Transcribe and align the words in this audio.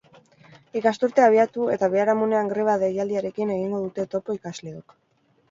Ikasturtea 0.79 1.27
abiatu 1.31 1.67
eta 1.73 1.89
biharamunean 1.97 2.49
greba 2.55 2.79
deialdiarekin 2.85 3.53
egingo 3.59 3.83
dute 3.85 4.09
topo 4.17 4.39
ikasleok. 4.41 4.99